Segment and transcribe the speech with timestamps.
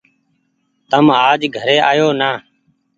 [0.89, 2.29] تم آج گهري آيو نآ۔